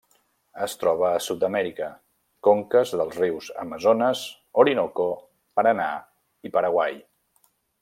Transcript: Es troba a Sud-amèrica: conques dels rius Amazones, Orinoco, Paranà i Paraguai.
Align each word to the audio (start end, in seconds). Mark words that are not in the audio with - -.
Es 0.67 0.73
troba 0.83 1.03
a 1.09 1.19
Sud-amèrica: 1.25 1.89
conques 2.47 2.93
dels 3.01 3.19
rius 3.21 3.51
Amazones, 3.65 4.25
Orinoco, 4.65 5.07
Paranà 5.61 5.91
i 6.51 6.55
Paraguai. 6.59 6.99